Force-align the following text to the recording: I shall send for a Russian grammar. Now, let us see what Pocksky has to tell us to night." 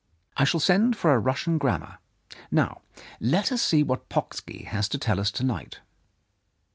I 0.35 0.45
shall 0.45 0.59
send 0.59 0.97
for 0.97 1.13
a 1.13 1.19
Russian 1.19 1.59
grammar. 1.59 1.99
Now, 2.49 2.81
let 3.19 3.51
us 3.51 3.61
see 3.61 3.83
what 3.83 4.09
Pocksky 4.09 4.63
has 4.65 4.89
to 4.89 4.97
tell 4.97 5.19
us 5.19 5.29
to 5.29 5.43
night." 5.43 5.81